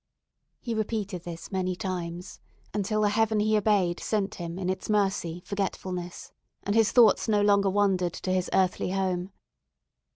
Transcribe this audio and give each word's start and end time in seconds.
He 0.59 0.73
repeated 0.73 1.25
this 1.25 1.51
many 1.51 1.75
times, 1.75 2.39
until 2.73 3.01
the 3.01 3.09
Heaven 3.09 3.39
he 3.39 3.55
obeyed 3.55 3.99
sent 3.99 4.33
him 4.33 4.57
in 4.57 4.67
its 4.67 4.89
mercy 4.89 5.43
forgetfulness, 5.45 6.31
and 6.63 6.73
his 6.73 6.91
thoughts 6.91 7.27
no 7.29 7.43
longer 7.43 7.69
wandered 7.69 8.13
to 8.13 8.31
his 8.31 8.49
earthly 8.51 8.89
home. 8.93 9.31